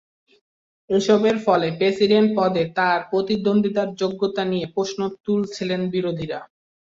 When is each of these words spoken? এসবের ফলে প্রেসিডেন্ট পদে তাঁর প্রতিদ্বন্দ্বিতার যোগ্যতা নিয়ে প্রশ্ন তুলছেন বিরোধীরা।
এসবের 0.89 1.37
ফলে 1.45 1.67
প্রেসিডেন্ট 1.79 2.29
পদে 2.37 2.63
তাঁর 2.77 2.99
প্রতিদ্বন্দ্বিতার 3.11 3.89
যোগ্যতা 4.01 4.43
নিয়ে 4.51 4.67
প্রশ্ন 4.75 4.99
তুলছেন 5.25 5.81
বিরোধীরা। 5.93 6.39